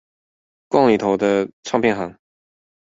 [0.67, 2.17] 逛了裏頭的唱片行